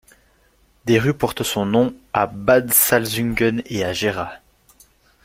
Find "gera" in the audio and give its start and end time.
3.93-4.31